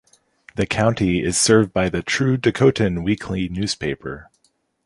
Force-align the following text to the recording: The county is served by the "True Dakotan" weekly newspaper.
The 0.55 0.65
county 0.65 1.23
is 1.23 1.37
served 1.37 1.73
by 1.73 1.87
the 1.87 2.01
"True 2.01 2.35
Dakotan" 2.35 3.03
weekly 3.03 3.47
newspaper. 3.49 4.31